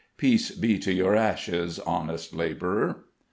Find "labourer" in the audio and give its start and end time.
2.33-3.03